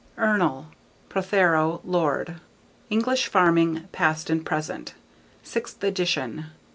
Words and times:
_Ernle, 0.19 0.65
(Prothero) 1.09 1.79
Lord. 1.83 2.37
English 2.89 3.27
Farming 3.27 3.87
Past 3.91 4.31
and 4.31 4.43
Present, 4.43 4.95
6th 5.45 5.83
edition. 5.83 6.47